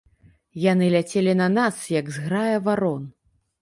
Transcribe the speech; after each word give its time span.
Яны 0.71 0.85
ляцелі 0.95 1.37
на 1.43 1.47
нас, 1.59 1.85
як 2.01 2.13
зграя 2.19 2.57
варон. 2.69 3.11